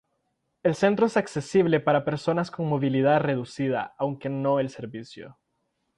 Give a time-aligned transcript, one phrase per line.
[0.63, 5.37] El Centro es accesible para personas con movilidad reducida, aunque no el servicio.